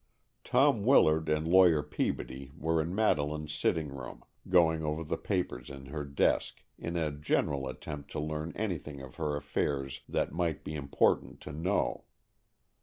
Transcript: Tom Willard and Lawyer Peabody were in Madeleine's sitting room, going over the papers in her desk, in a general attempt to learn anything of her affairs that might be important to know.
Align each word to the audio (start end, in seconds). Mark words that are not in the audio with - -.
Tom 0.43 0.83
Willard 0.83 1.29
and 1.29 1.47
Lawyer 1.47 1.83
Peabody 1.83 2.51
were 2.57 2.81
in 2.81 2.95
Madeleine's 2.95 3.53
sitting 3.53 3.89
room, 3.89 4.23
going 4.49 4.81
over 4.83 5.03
the 5.03 5.15
papers 5.15 5.69
in 5.69 5.85
her 5.85 6.03
desk, 6.03 6.63
in 6.79 6.97
a 6.97 7.11
general 7.11 7.67
attempt 7.67 8.09
to 8.09 8.19
learn 8.19 8.51
anything 8.55 8.99
of 8.99 9.17
her 9.17 9.35
affairs 9.35 10.01
that 10.09 10.33
might 10.33 10.63
be 10.63 10.73
important 10.73 11.39
to 11.41 11.51
know. 11.51 12.05